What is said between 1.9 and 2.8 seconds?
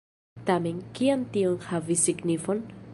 signifon?